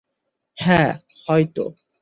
[0.57, 0.91] হ্যাঁ-
[1.27, 1.63] হয়তো।